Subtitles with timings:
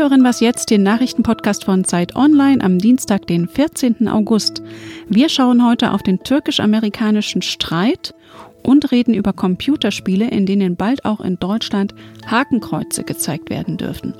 [0.00, 4.08] hören was jetzt, den Nachrichtenpodcast von Zeit Online am Dienstag, den 14.
[4.08, 4.62] August.
[5.10, 8.14] Wir schauen heute auf den türkisch-amerikanischen Streit
[8.62, 11.94] und reden über Computerspiele, in denen bald auch in Deutschland
[12.26, 14.14] Hakenkreuze gezeigt werden dürfen.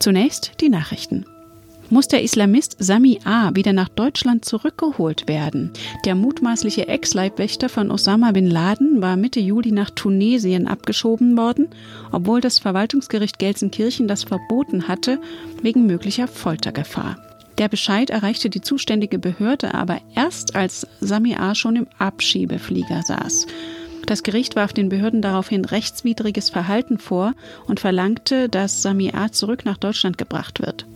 [0.00, 1.24] Zunächst die Nachrichten
[1.90, 3.54] muss der Islamist Sami A.
[3.54, 5.70] wieder nach Deutschland zurückgeholt werden.
[6.04, 11.68] Der mutmaßliche Ex-Leibwächter von Osama bin Laden war Mitte Juli nach Tunesien abgeschoben worden,
[12.12, 15.20] obwohl das Verwaltungsgericht Gelsenkirchen das verboten hatte,
[15.62, 17.16] wegen möglicher Foltergefahr.
[17.58, 21.54] Der Bescheid erreichte die zuständige Behörde aber erst, als Sami A.
[21.54, 23.46] schon im Abschiebeflieger saß.
[24.06, 27.32] Das Gericht warf den Behörden daraufhin rechtswidriges Verhalten vor
[27.66, 29.32] und verlangte, dass Sami A.
[29.32, 30.86] zurück nach Deutschland gebracht wird.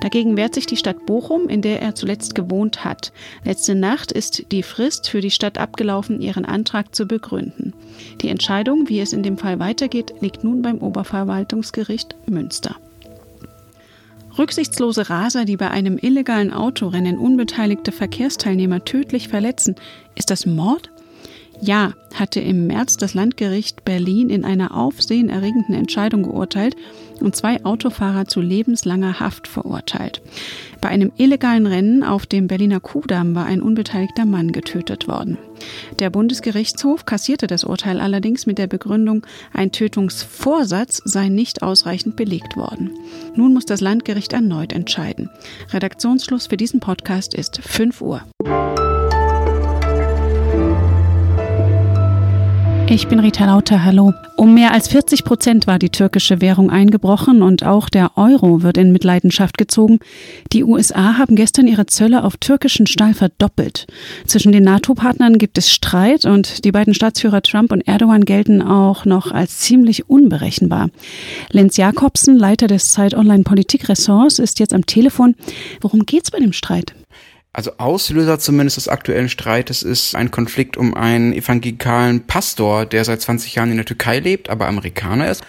[0.00, 3.12] Dagegen wehrt sich die Stadt Bochum, in der er zuletzt gewohnt hat.
[3.44, 7.72] Letzte Nacht ist die Frist für die Stadt abgelaufen, ihren Antrag zu begründen.
[8.20, 12.76] Die Entscheidung, wie es in dem Fall weitergeht, liegt nun beim Oberverwaltungsgericht Münster.
[14.38, 19.76] Rücksichtslose Raser, die bei einem illegalen Autorennen unbeteiligte Verkehrsteilnehmer tödlich verletzen,
[20.14, 20.90] ist das Mord?
[21.60, 26.76] Ja, hatte im März das Landgericht Berlin in einer aufsehenerregenden Entscheidung geurteilt
[27.20, 30.20] und zwei Autofahrer zu lebenslanger Haft verurteilt.
[30.80, 35.38] Bei einem illegalen Rennen auf dem Berliner Kudamm war ein unbeteiligter Mann getötet worden.
[35.98, 42.56] Der Bundesgerichtshof kassierte das Urteil allerdings mit der Begründung, ein Tötungsvorsatz sei nicht ausreichend belegt
[42.56, 42.90] worden.
[43.34, 45.30] Nun muss das Landgericht erneut entscheiden.
[45.72, 48.22] Redaktionsschluss für diesen Podcast ist 5 Uhr.
[52.88, 54.14] Ich bin Rita Lauter, hallo.
[54.36, 58.76] Um mehr als 40 Prozent war die türkische Währung eingebrochen und auch der Euro wird
[58.78, 59.98] in Mitleidenschaft gezogen.
[60.52, 63.88] Die USA haben gestern ihre Zölle auf türkischen Stahl verdoppelt.
[64.24, 69.04] Zwischen den NATO-Partnern gibt es Streit und die beiden Staatsführer Trump und Erdogan gelten auch
[69.04, 70.90] noch als ziemlich unberechenbar.
[71.50, 75.34] Lenz Jakobsen, Leiter des Zeit Online Politikressorts, ist jetzt am Telefon.
[75.80, 76.94] Worum geht's bei dem Streit?
[77.56, 83.22] Also Auslöser zumindest des aktuellen Streites ist ein Konflikt um einen evangelikalen Pastor, der seit
[83.22, 85.42] 20 Jahren in der Türkei lebt, aber Amerikaner ist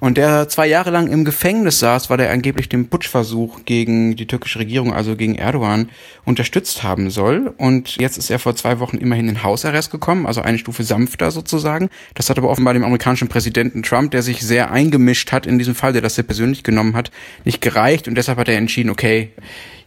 [0.00, 4.26] und der zwei Jahre lang im Gefängnis saß, weil er angeblich den Putschversuch gegen die
[4.26, 5.90] türkische Regierung, also gegen Erdogan,
[6.24, 7.54] unterstützt haben soll.
[7.56, 11.30] Und jetzt ist er vor zwei Wochen immerhin in Hausarrest gekommen, also eine Stufe sanfter
[11.30, 11.88] sozusagen.
[12.14, 15.76] Das hat aber offenbar dem amerikanischen Präsidenten Trump, der sich sehr eingemischt hat in diesem
[15.76, 17.12] Fall, der das sehr persönlich genommen hat,
[17.44, 19.30] nicht gereicht und deshalb hat er entschieden, okay,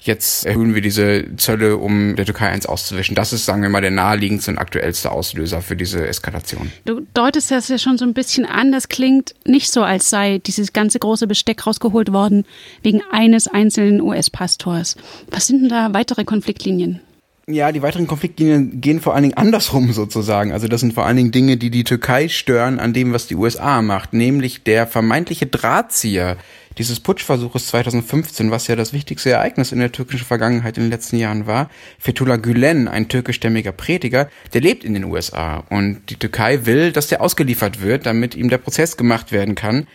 [0.06, 3.16] jetzt erhöhen wir diese Zölle, um der Türkei eins auszuwischen.
[3.16, 6.72] Das ist, sagen wir mal, der naheliegendste und aktuellste Auslöser für diese Eskalation.
[6.86, 8.72] Du deutest das ja schon so ein bisschen an.
[8.72, 12.46] Das klingt nicht so, als sei dieses ganze große Besteck rausgeholt worden
[12.82, 14.96] wegen eines einzelnen US-Pastors.
[15.32, 17.02] Was sind denn da weitere Konfliktlinien?
[17.48, 20.52] Ja, die weiteren Konfliktlinien gehen vor allen Dingen andersrum sozusagen.
[20.52, 23.36] Also das sind vor allen Dingen Dinge, die die Türkei stören an dem, was die
[23.36, 26.38] USA macht, nämlich der vermeintliche Drahtzieher
[26.80, 31.18] dieses Putschversuches 2015, was ja das wichtigste Ereignis in der türkischen Vergangenheit in den letzten
[31.18, 31.70] Jahren war,
[32.00, 37.08] Fethullah Gülen, ein türkischstämmiger Prediger, der lebt in den USA und die Türkei will, dass
[37.08, 39.86] der ausgeliefert wird, damit ihm der Prozess gemacht werden kann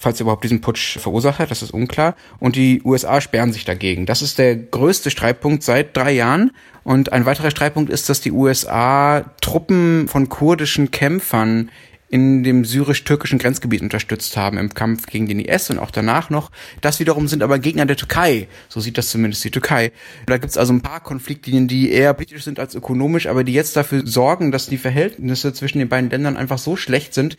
[0.00, 2.16] falls er überhaupt diesen Putsch verursacht hat, das ist unklar.
[2.38, 4.06] Und die USA sperren sich dagegen.
[4.06, 6.52] Das ist der größte Streitpunkt seit drei Jahren.
[6.84, 11.70] Und ein weiterer Streitpunkt ist, dass die USA Truppen von kurdischen Kämpfern
[12.08, 16.50] in dem syrisch-türkischen Grenzgebiet unterstützt haben im Kampf gegen den IS und auch danach noch.
[16.80, 18.48] Das wiederum sind aber Gegner der Türkei.
[18.68, 19.92] So sieht das zumindest die Türkei.
[20.26, 23.52] Da gibt es also ein paar Konfliktlinien, die eher politisch sind als ökonomisch, aber die
[23.52, 27.36] jetzt dafür sorgen, dass die Verhältnisse zwischen den beiden Ländern einfach so schlecht sind,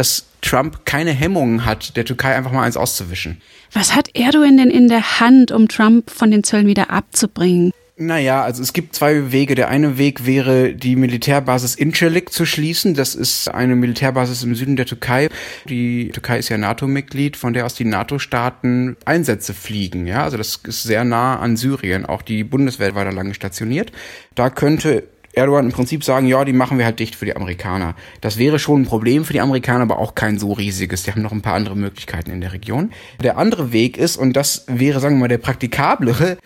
[0.00, 3.42] dass Trump keine Hemmungen hat, der Türkei einfach mal eins auszuwischen.
[3.74, 7.70] Was hat Erdogan denn in der Hand, um Trump von den Zöllen wieder abzubringen?
[7.98, 9.54] Naja, also es gibt zwei Wege.
[9.54, 12.94] Der eine Weg wäre, die Militärbasis Incirlik zu schließen.
[12.94, 15.28] Das ist eine Militärbasis im Süden der Türkei.
[15.68, 20.06] Die Türkei ist ja NATO-Mitglied, von der aus die NATO-Staaten Einsätze fliegen.
[20.06, 22.06] Ja, also das ist sehr nah an Syrien.
[22.06, 23.92] Auch die Bundeswehr war da lange stationiert.
[24.34, 27.94] Da könnte Erdogan im Prinzip sagen, ja, die machen wir halt dicht für die Amerikaner.
[28.20, 31.04] Das wäre schon ein Problem für die Amerikaner, aber auch kein so riesiges.
[31.04, 32.90] Die haben noch ein paar andere Möglichkeiten in der Region.
[33.22, 36.36] Der andere Weg ist, und das wäre, sagen wir mal, der praktikablere,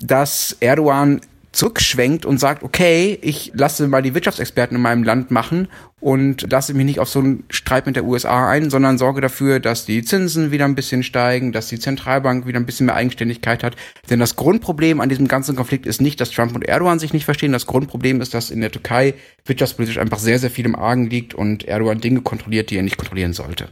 [0.00, 1.20] dass Erdogan
[1.54, 5.68] zurückschwenkt und sagt, okay, ich lasse mal die Wirtschaftsexperten in meinem Land machen
[6.00, 9.60] und lasse mich nicht auf so einen Streit mit der USA ein, sondern sorge dafür,
[9.60, 13.62] dass die Zinsen wieder ein bisschen steigen, dass die Zentralbank wieder ein bisschen mehr Eigenständigkeit
[13.62, 13.76] hat.
[14.10, 17.24] Denn das Grundproblem an diesem ganzen Konflikt ist nicht, dass Trump und Erdogan sich nicht
[17.24, 17.52] verstehen.
[17.52, 19.14] Das Grundproblem ist, dass in der Türkei
[19.46, 22.98] wirtschaftspolitisch einfach sehr, sehr viel im Argen liegt und Erdogan Dinge kontrolliert, die er nicht
[22.98, 23.68] kontrollieren sollte.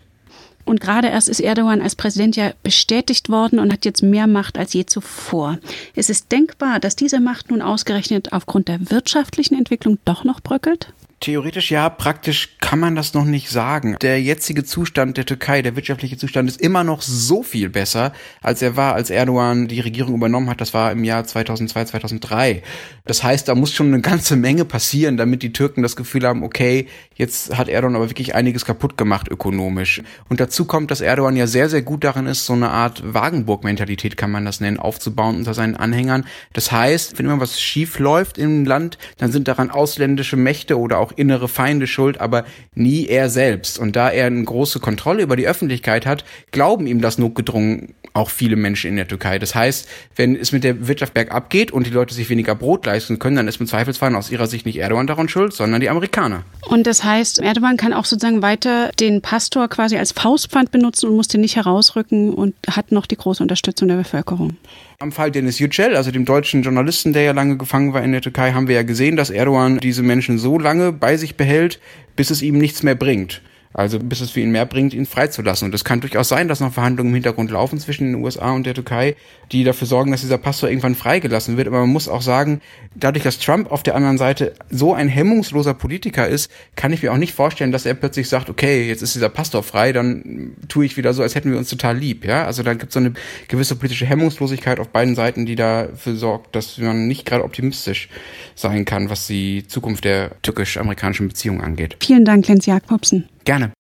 [0.65, 4.59] Und gerade erst ist Erdogan als Präsident ja bestätigt worden und hat jetzt mehr Macht
[4.59, 5.59] als je zuvor.
[5.95, 10.93] Ist es denkbar, dass diese Macht nun ausgerechnet aufgrund der wirtschaftlichen Entwicklung doch noch bröckelt?
[11.23, 13.97] Theoretisch ja, praktisch kann man das noch nicht sagen.
[14.03, 18.61] Der jetzige Zustand der Türkei, der wirtschaftliche Zustand ist immer noch so viel besser, als
[18.61, 20.61] er war, als Erdogan die Regierung übernommen hat.
[20.61, 22.65] Das war im Jahr 2002, 2003.
[23.05, 26.43] Das heißt, da muss schon eine ganze Menge passieren, damit die Türken das Gefühl haben,
[26.43, 30.03] okay, jetzt hat Erdogan aber wirklich einiges kaputt gemacht ökonomisch.
[30.29, 34.17] Und dazu kommt, dass Erdogan ja sehr, sehr gut darin ist, so eine Art Wagenburg-Mentalität
[34.17, 36.25] kann man das nennen, aufzubauen unter seinen Anhängern.
[36.53, 40.99] Das heißt, wenn immer was schief läuft im Land, dann sind daran ausländische Mächte oder
[40.99, 42.45] auch innere Feinde schuld, aber
[42.75, 43.79] nie er selbst.
[43.79, 48.31] Und da er eine große Kontrolle über die Öffentlichkeit hat, glauben ihm das notgedrungen auch
[48.31, 49.39] viele Menschen in der Türkei.
[49.39, 52.87] Das heißt, wenn es mit der Wirtschaft bergab geht und die Leute sich weniger Brot
[52.87, 55.89] leisten können, dann ist im Zweifelsfall aus ihrer Sicht nicht Erdogan daran schuld, sondern die
[55.89, 56.45] Amerikaner.
[56.69, 61.17] Und das heißt, Erdogan kann auch sozusagen weiter den Pastor quasi als Faustpfand benutzen und
[61.17, 64.57] muss den nicht herausrücken und hat noch die große Unterstützung der Bevölkerung.
[64.99, 68.21] Am Fall Dennis Yücel, also dem deutschen Journalisten, der ja lange gefangen war in der
[68.21, 71.81] Türkei, haben wir ja gesehen, dass Erdogan diese Menschen so lange bei sich behält,
[72.15, 73.43] bis es ihm nichts mehr bringt.
[73.75, 75.67] Also bis es für ihn mehr bringt, ihn freizulassen.
[75.67, 78.67] Und es kann durchaus sein, dass noch Verhandlungen im Hintergrund laufen zwischen den USA und
[78.67, 79.17] der Türkei,
[79.51, 81.69] die dafür sorgen, dass dieser Pastor irgendwann freigelassen wird.
[81.69, 82.61] Aber man muss auch sagen,
[82.95, 87.13] dadurch, dass Trump auf der anderen Seite so ein hemmungsloser Politiker ist, kann ich mir
[87.13, 90.85] auch nicht vorstellen, dass er plötzlich sagt, okay, jetzt ist dieser Pastor frei, dann tue
[90.85, 92.25] ich wieder so, als hätten wir uns total lieb.
[92.25, 93.13] Ja, also da gibt es so eine
[93.49, 98.09] gewisse politische Hemmungslosigkeit auf beiden Seiten, die dafür sorgt, dass man nicht gerade optimistisch
[98.55, 101.97] sein kann, was die Zukunft der türkisch-amerikanischen Beziehung angeht.
[102.01, 103.29] Vielen Dank, Lenz Jakobsen.
[103.45, 103.73] Gerne.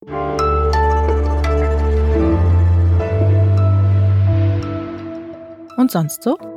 [5.77, 6.52] Und sonst so?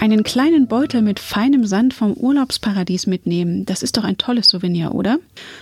[0.00, 4.94] Einen kleinen Beutel mit feinem Sand vom Urlaubsparadies mitnehmen, das ist doch ein tolles Souvenir,
[4.94, 5.18] oder?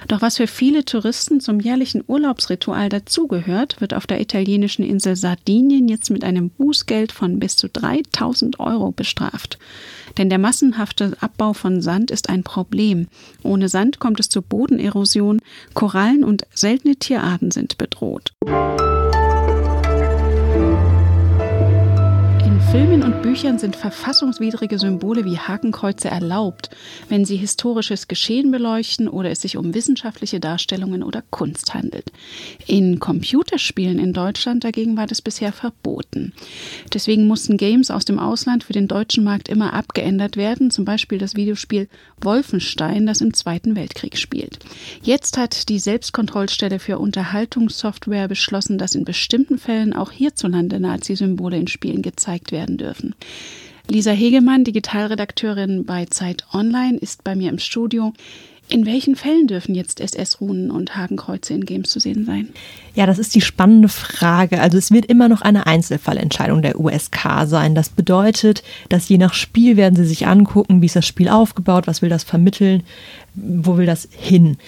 [0.07, 5.89] Doch was für viele Touristen zum jährlichen Urlaubsritual dazugehört, wird auf der italienischen Insel Sardinien
[5.89, 9.59] jetzt mit einem Bußgeld von bis zu 3000 Euro bestraft.
[10.19, 13.09] Denn der massenhafte Abbau von Sand ist ein Problem.
[13.43, 15.41] Ohne Sand kommt es zur Bodenerosion,
[15.75, 18.35] Korallen und seltene Tierarten sind bedroht.
[22.71, 26.69] Filmen und Büchern sind verfassungswidrige Symbole wie Hakenkreuze erlaubt,
[27.09, 32.13] wenn sie historisches Geschehen beleuchten oder es sich um wissenschaftliche Darstellungen oder Kunst handelt.
[32.67, 36.35] In Computerspielen in Deutschland dagegen war das bisher verboten.
[36.93, 41.17] Deswegen mussten Games aus dem Ausland für den deutschen Markt immer abgeändert werden, zum Beispiel
[41.17, 41.89] das Videospiel
[42.21, 44.59] Wolfenstein, das im Zweiten Weltkrieg spielt.
[45.03, 51.67] Jetzt hat die Selbstkontrollstelle für Unterhaltungssoftware beschlossen, dass in bestimmten Fällen auch hierzulande Nazi-Symbole in
[51.67, 53.15] Spielen gezeigt werden werden dürfen.
[53.89, 58.13] Lisa Hegemann, Digitalredakteurin bei Zeit Online, ist bei mir im Studio.
[58.71, 62.51] In welchen Fällen dürfen jetzt SS-Runen und Hakenkreuze in Games zu sehen sein?
[62.95, 64.61] Ja, das ist die spannende Frage.
[64.61, 67.75] Also es wird immer noch eine Einzelfallentscheidung der USK sein.
[67.75, 71.87] Das bedeutet, dass je nach Spiel werden sie sich angucken, wie ist das Spiel aufgebaut,
[71.87, 72.83] was will das vermitteln,
[73.35, 74.59] wo will das hin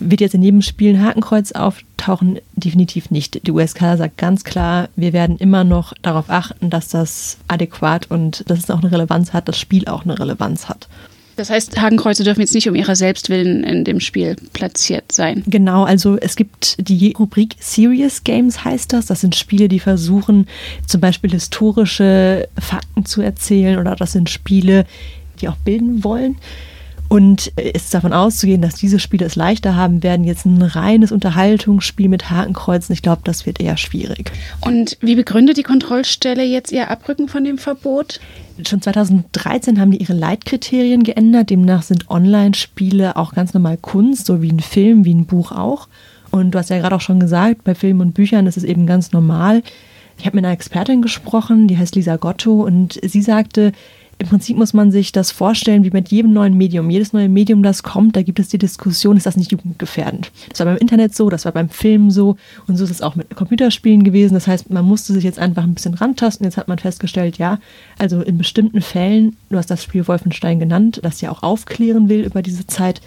[0.00, 2.38] wird jetzt in jedem Spiel ein Hakenkreuz auftauchen?
[2.54, 3.46] Definitiv nicht.
[3.46, 8.48] Die USK sagt ganz klar, wir werden immer noch darauf achten, dass das adäquat und
[8.48, 10.88] dass es auch eine Relevanz hat, das Spiel auch eine Relevanz hat.
[11.38, 15.44] Das heißt, Hakenkreuze dürfen jetzt nicht um ihrer Selbstwillen in dem Spiel platziert sein.
[15.46, 19.06] Genau, also es gibt die Rubrik Serious Games heißt das.
[19.06, 20.48] Das sind Spiele, die versuchen
[20.84, 24.84] zum Beispiel historische Fakten zu erzählen oder das sind Spiele,
[25.40, 26.38] die auch bilden wollen.
[27.08, 31.10] Und es ist davon auszugehen, dass diese Spiele es leichter haben werden, jetzt ein reines
[31.10, 32.92] Unterhaltungsspiel mit Hakenkreuzen.
[32.92, 34.30] Ich glaube, das wird eher schwierig.
[34.60, 38.20] Und wie begründet die Kontrollstelle jetzt ihr Abrücken von dem Verbot?
[38.66, 41.48] Schon 2013 haben die ihre Leitkriterien geändert.
[41.48, 45.88] Demnach sind Online-Spiele auch ganz normal Kunst, so wie ein Film, wie ein Buch auch.
[46.30, 48.86] Und du hast ja gerade auch schon gesagt, bei Filmen und Büchern ist es eben
[48.86, 49.62] ganz normal.
[50.18, 53.72] Ich habe mit einer Expertin gesprochen, die heißt Lisa Gotto, und sie sagte,
[54.20, 56.90] im Prinzip muss man sich das vorstellen wie mit jedem neuen Medium.
[56.90, 60.32] Jedes neue Medium, das kommt, da gibt es die Diskussion, ist das nicht jugendgefährdend?
[60.50, 63.14] Das war beim Internet so, das war beim Film so und so ist es auch
[63.14, 64.34] mit Computerspielen gewesen.
[64.34, 66.44] Das heißt, man musste sich jetzt einfach ein bisschen rantasten.
[66.44, 67.60] Jetzt hat man festgestellt, ja,
[67.96, 72.22] also in bestimmten Fällen, du hast das Spiel Wolfenstein genannt, das ja auch aufklären will
[72.24, 73.00] über diese Zeit,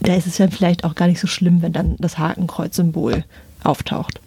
[0.00, 3.24] da ist es ja vielleicht auch gar nicht so schlimm, wenn dann das Hakenkreuz-Symbol
[3.64, 4.20] auftaucht.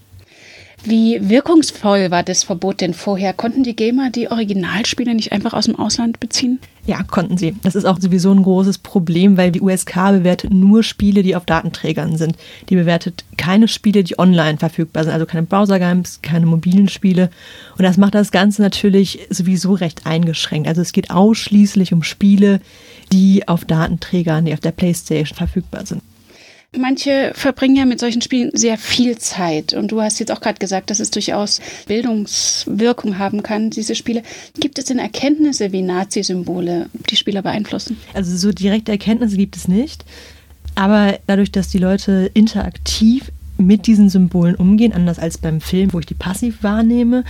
[0.84, 3.34] Wie wirkungsvoll war das Verbot denn vorher?
[3.34, 6.60] Konnten die Gamer die Originalspiele nicht einfach aus dem Ausland beziehen?
[6.86, 7.56] Ja, konnten sie.
[7.64, 11.44] Das ist auch sowieso ein großes Problem, weil die USK bewertet nur Spiele, die auf
[11.44, 12.38] Datenträgern sind.
[12.70, 17.30] Die bewertet keine Spiele, die online verfügbar sind, also keine Browser-Games, keine mobilen Spiele.
[17.78, 20.70] Und das macht das Ganze natürlich sowieso recht eingeschränkt.
[20.70, 22.62] Also es geht ausschließlich um Spiele,
[23.12, 26.02] die auf Datenträgern, die auf der PlayStation verfügbar sind.
[26.78, 29.74] Manche verbringen ja mit solchen Spielen sehr viel Zeit.
[29.74, 34.24] Und du hast jetzt auch gerade gesagt, dass es durchaus Bildungswirkung haben kann, diese Spiele.
[34.60, 37.98] Gibt es denn Erkenntnisse, wie Nazi-Symbole die Spieler beeinflussen?
[38.14, 40.06] Also so direkte Erkenntnisse gibt es nicht.
[40.76, 46.00] Aber dadurch, dass die Leute interaktiv mit diesen Symbolen umgehen, anders als beim Film, wo
[46.00, 47.24] ich die passiv wahrnehme,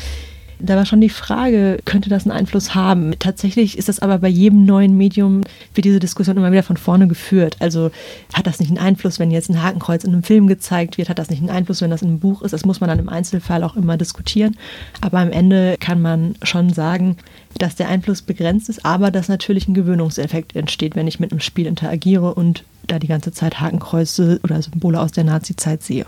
[0.60, 3.14] da war schon die Frage, könnte das einen Einfluss haben?
[3.20, 5.42] Tatsächlich ist das aber bei jedem neuen Medium,
[5.74, 7.58] wird diese Diskussion immer wieder von vorne geführt.
[7.60, 7.92] Also
[8.34, 11.10] hat das nicht einen Einfluss, wenn jetzt ein Hakenkreuz in einem Film gezeigt wird?
[11.10, 12.52] Hat das nicht einen Einfluss, wenn das in einem Buch ist?
[12.52, 14.58] Das muss man dann im Einzelfall auch immer diskutieren.
[15.02, 17.18] Aber am Ende kann man schon sagen,
[17.58, 21.42] dass der Einfluss begrenzt ist, aber dass natürlich ein Gewöhnungseffekt entsteht, wenn ich mit einem
[21.42, 26.06] Spiel interagiere und da die ganze Zeit Hakenkreuze oder Symbole aus der Nazi-Zeit sehe.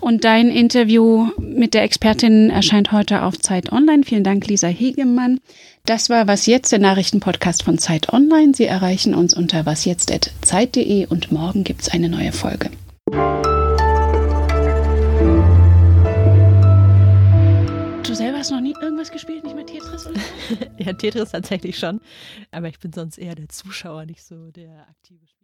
[0.00, 4.02] Und dein Interview mit der Expertin erscheint heute auf Zeit Online.
[4.04, 5.40] Vielen Dank, Lisa Hegemann.
[5.84, 8.52] Das war Was Jetzt, der Nachrichtenpodcast von Zeit Online.
[8.54, 12.70] Sie erreichen uns unter wasjetzt.zeit.de und morgen gibt es eine neue Folge.
[19.02, 20.08] Irgendwas gespielt, nicht mal Tetris
[20.78, 22.00] ja, Tetris tatsächlich schon.
[22.50, 25.41] Aber ich bin sonst eher der Zuschauer, nicht so der aktive Spieler.